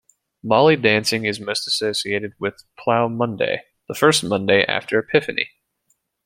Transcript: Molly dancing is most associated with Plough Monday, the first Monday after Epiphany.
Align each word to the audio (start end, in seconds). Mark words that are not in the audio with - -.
Molly 0.41 0.75
dancing 0.77 1.25
is 1.25 1.39
most 1.39 1.67
associated 1.67 2.33
with 2.39 2.63
Plough 2.75 3.07
Monday, 3.07 3.65
the 3.87 3.93
first 3.93 4.23
Monday 4.23 4.65
after 4.65 4.97
Epiphany. 4.97 5.51